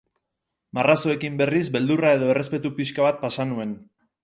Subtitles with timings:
[0.77, 3.79] Marrazoekin, berriz, beldurra edo errespetu pixka bat pasa nuen.